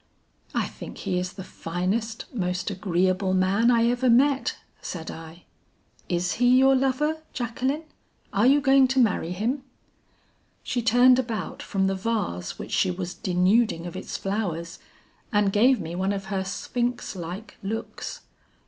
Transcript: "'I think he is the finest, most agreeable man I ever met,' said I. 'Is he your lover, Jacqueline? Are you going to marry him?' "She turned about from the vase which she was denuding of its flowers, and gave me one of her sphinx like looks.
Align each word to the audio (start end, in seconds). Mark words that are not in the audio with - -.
"'I 0.55 0.65
think 0.69 0.97
he 0.97 1.19
is 1.19 1.33
the 1.33 1.43
finest, 1.43 2.25
most 2.33 2.71
agreeable 2.71 3.35
man 3.35 3.69
I 3.69 3.85
ever 3.87 4.09
met,' 4.09 4.57
said 4.81 5.11
I. 5.11 5.43
'Is 6.09 6.33
he 6.41 6.57
your 6.57 6.75
lover, 6.75 7.21
Jacqueline? 7.33 7.83
Are 8.33 8.47
you 8.47 8.61
going 8.61 8.87
to 8.87 8.99
marry 8.99 9.29
him?' 9.31 9.61
"She 10.63 10.81
turned 10.81 11.19
about 11.19 11.61
from 11.61 11.85
the 11.85 11.93
vase 11.93 12.57
which 12.57 12.71
she 12.71 12.89
was 12.89 13.13
denuding 13.13 13.85
of 13.85 13.95
its 13.95 14.17
flowers, 14.17 14.79
and 15.31 15.53
gave 15.53 15.79
me 15.79 15.93
one 15.93 16.13
of 16.13 16.25
her 16.33 16.43
sphinx 16.43 17.15
like 17.15 17.57
looks. 17.61 18.21